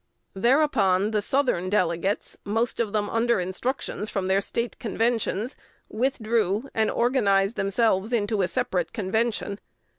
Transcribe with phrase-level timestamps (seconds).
[0.33, 5.55] Thereupon the Southern delegates, most of them under instructions from their State conventions,
[5.89, 9.59] withdrew, and organized themselves into a separate convention.